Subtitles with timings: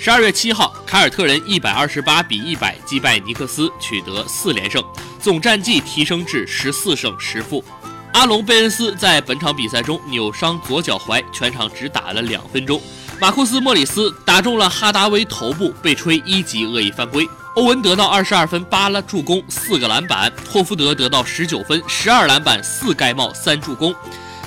[0.00, 4.82] 十二月七号，凯尔特人一百二十八比一百击败尼克斯，取得四连胜，
[5.20, 7.64] 总战绩提升至十四胜十负。
[8.12, 12.80] 阿隆贝恩斯在本场比赛中扭伤左脚踝，全场只打了两分钟。
[13.20, 17.28] 马库斯·莫里斯打中了哈达威头部，被吹一级恶意犯规。
[17.56, 23.92] 欧文得到二十二分、八拉助攻、四个篮板；霍福德得到十九分、十二篮板、四盖帽、三助攻；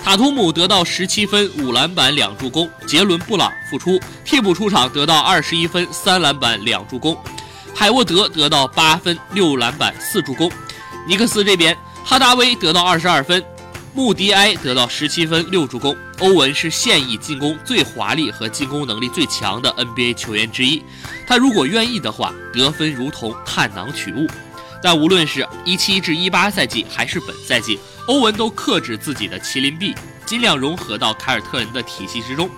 [0.04, 7.16] 塔图姆得到十七分、五篮板、两助攻；杰伦·布朗复出替补出场，得到二十一分、三篮板、两助攻；
[7.76, 10.52] 海沃德得到八分、六篮板、四助攻。
[11.08, 13.44] 尼克斯这边，哈达威得到二十二分。
[13.94, 15.96] 穆迪埃得到十七分六助攻。
[16.20, 20.84] 欧文是现役进攻最华丽和进攻能力最强的 NBA 球员之一。
[21.28, 24.28] 他如果愿意的话，得分如同探囊取物。
[24.82, 29.94] 但无论是一七至一八赛季还是本赛季，欧文都克制自己的麒麟臂，
[30.26, 32.50] 尽量融合到凯尔特人的体系之中。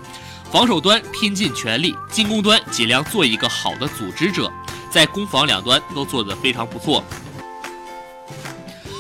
[0.52, 4.52] 防守端拼尽全力，进攻端尽量做一个好的组织者，
[4.92, 7.04] 在攻防两端都做得非常不错。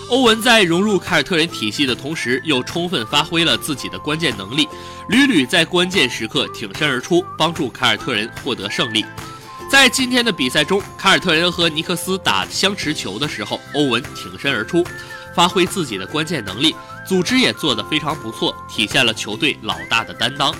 [0.09, 4.68] 欧文在融入凯尔特人体系的同时，又充分发挥了自己的关键能力，
[5.08, 9.06] 屡屡在关键时刻挺身而出，帮助凯尔特人获得胜利。
[9.82, 14.86] 在今天的比赛中，凯尔特人和尼克斯打相持球的时候，欧文挺身而出，
[15.34, 20.54] 发挥自己的关键能力，组织也做得非常不错，体现了球队老大的担当。